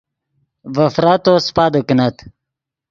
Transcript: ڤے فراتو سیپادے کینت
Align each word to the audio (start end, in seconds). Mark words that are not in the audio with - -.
ڤے 0.73 0.85
فراتو 0.95 1.33
سیپادے 1.45 1.81
کینت 1.87 2.17